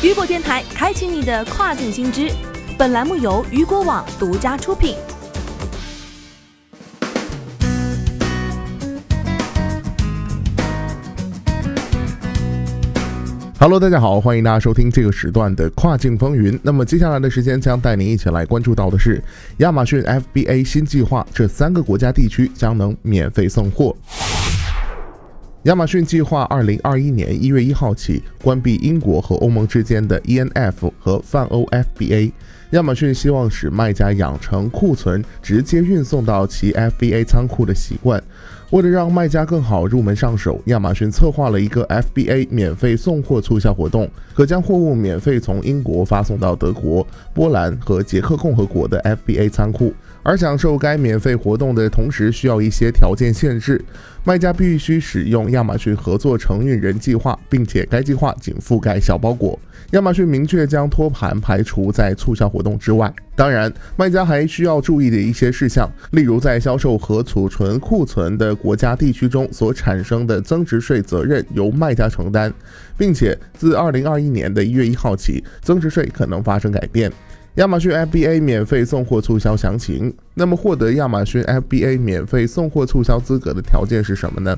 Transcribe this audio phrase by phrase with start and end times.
[0.00, 2.30] 雨果电台开启你的跨境新知。
[2.78, 4.94] 本栏目由雨果网独家出品。
[13.58, 16.56] Hello，大家好，欢迎大家收听这个时段的跨境风云。
[16.62, 19.20] 那么接下来的时间将带您一起来关注到的是
[19.56, 23.96] 亚马逊 FBA 新计划，这三个国家地区将能免费送货。
[25.68, 32.32] 亚马逊计划二零二一年一月一号起关闭英国和欧盟之间的 ENF 和泛欧 FBA。
[32.70, 38.22] 亚马逊希望使卖家养成库存直接运送到其 FBA 仓库的习惯。
[38.70, 49.92] 为了让卖家更好入门上手，亚马逊策划了一个 FBA 免费送货促销活动，可将货物免费从英国发送到德国、波兰和捷克共和国的 FBA 仓库。
[50.28, 53.82] 而享受该免费活动的同时，需要一些条件限制。
[54.24, 59.58] 卖家必须使用亚马逊合作承运人计划，并且该计划仅覆盖小包裹。
[59.92, 63.10] 亚马逊明确将托盘排除在促销活动之外。
[63.34, 72.52] 当然，卖家还需要注意的一些事项，例如在销售和储存库存的国家地区中所产生的增值税责任由卖家承担，
[72.98, 77.10] 并且自二零二一年的一月一号起，增值税可能发生改变。
[77.58, 80.14] 亚马逊 FBA 免费送货促销详情。
[80.34, 84.56] 那么，获得亚马逊 FBA 免费送货促销资格的条件是什么呢？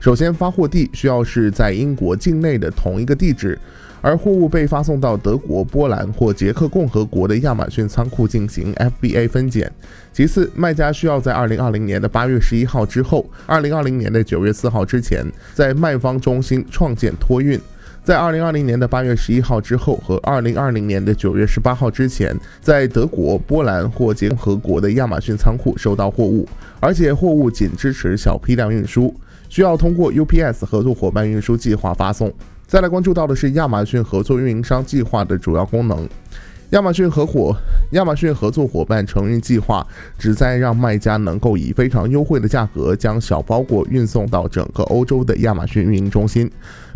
[0.00, 3.58] 首先，发货地需要是在英国境内的同一个地址，
[4.00, 9.70] 而货物被发送到德国、波兰或捷克共和国的亚马逊仓库进行 FBA 分拣。
[10.10, 17.60] 其次，卖家需要在2020年的8月11号之后，2020年的9月4号之前，在卖方中心创建托运。
[18.08, 26.48] 在二零二零年的八月十一号之后和二零二零年的九月十八号之前，在德国、波兰或捷克国的亚马逊仓库收到货物，
[26.80, 29.14] 而且货物仅支持小批量运输，
[29.50, 32.32] 需要通过 UPS 合作伙伴运输计划发送。
[32.66, 36.08] 再来关注到的是亚马逊合作运营商计划的主要功能。
[36.70, 37.56] 亚马逊合伙
[37.92, 39.86] 亚马逊合作伙伴承运计划
[40.18, 46.50] 旨在让卖家能够以非常优惠的价格将小包裹运送到整个欧洲的亚马逊运营中心。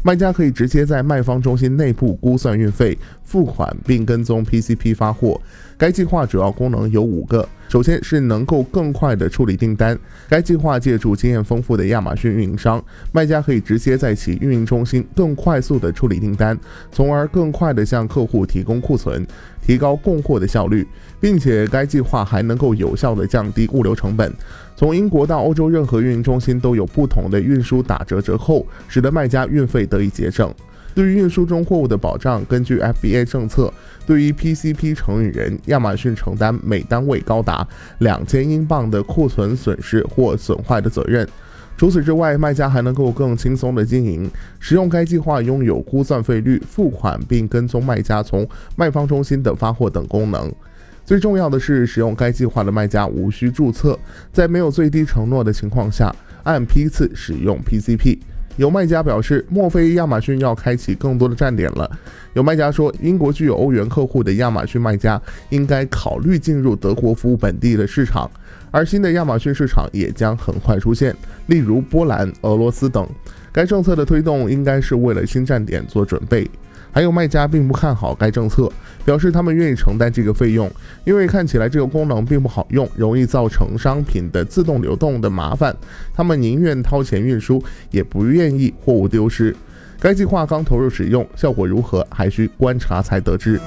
[0.05, 5.41] 卖家可以直接在卖方中心内部估算运费、付款并跟踪 PCP 发货。
[5.79, 9.99] 该计划主要功能有五个：首先是能够更快地处理订单。
[10.29, 12.83] 该计划借助经验丰富的亚马逊运营商，
[13.13, 16.59] 卖家可以直接在其运营中心更快速地处理订单，
[16.91, 19.27] 从而更快地向客户提供库存，
[19.61, 20.87] 提高供货的效率。
[21.23, 24.35] 并且该计划还能够有效地降低物流成本。
[24.75, 30.53] 从英国到欧洲，任何运营中心都有不同的运输打折折扣，使得卖家运费得以节省。
[30.95, 33.73] 对于运输中货物的保障，根据 FBA 政策，
[34.07, 37.67] 对于 PCP 承运人，亚马逊承担每单位高达
[37.99, 41.27] 两千英镑的库存损失或损坏的责任。
[41.79, 44.31] 除此之外，卖家还能够更轻松地经营。
[44.61, 50.53] 使用该计划拥有估算费率、付款并跟踪卖家从卖方中心的发货等功能。
[51.07, 53.99] 最重要的是，使用该计划的卖家无需注册，
[54.31, 58.19] 在没有最低承诺的情况下，按批次使用 PCP。
[58.57, 61.91] 有卖家表示，莫非亚马逊要开启更多的站点了？
[62.35, 65.21] 有卖家说，英国具有欧元客户的亚马逊卖家
[65.51, 68.31] 应该考虑进入德国服务本地的市场，
[68.71, 71.15] 而新的亚马逊市场也将很快出现，
[71.47, 73.09] 例如波兰、俄罗斯等。
[73.51, 76.49] 该政策的推动应该是为了新站点做准备。
[76.93, 78.71] 还有卖家并不看好该政策，
[79.05, 80.71] 表示他们愿意承担这个费用，
[81.05, 85.75] 因为看起来这个功能并不好用，容易造成商品的自动流动的麻烦。
[86.15, 89.57] 他们宁愿掏钱运输，也不愿意货物丢失。
[89.99, 93.59] 该计划刚投入使用，效果如何还需观察才得知。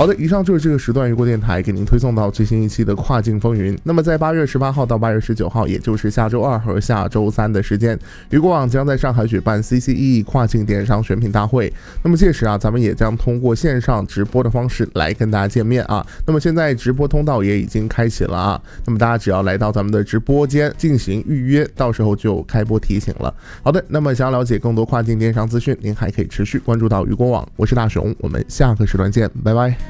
[0.00, 3.78] 好的，以上就是这个时段雨果电台给您推送到最新一期的跨境风云。
[3.84, 7.98] 那么在八月十八号到八月十九号，也就是下周二和下周三的时间，
[8.30, 11.70] 雨果网将在上海举办 CCE 跨境电商选品大会。
[12.02, 16.02] 那么届时啊，咱们也将通过线上直播的方式来跟大家见面啊。
[16.26, 23.34] 那么现在直播通道也已经开启了啊，那么大家只要来到咱们的直播间进行预约，到时候就开播提醒了。
[23.62, 27.46] 好的，那么想要了解更多跨境电商资讯，您还可以持续关注到雨果网。
[27.56, 29.89] 我是大熊，我们下个时段见，拜拜。